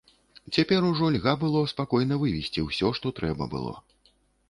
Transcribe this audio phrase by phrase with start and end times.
[0.55, 3.81] Цяпер ужо льга было спакойна вывезці ўсё, што трэба было.